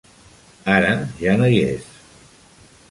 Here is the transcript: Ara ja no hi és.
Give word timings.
Ara 0.75 0.95
ja 1.25 1.37
no 1.43 1.51
hi 1.53 1.61
és. 1.69 1.89